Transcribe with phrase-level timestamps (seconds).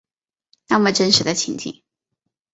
[0.67, 1.83] 那么真实的情景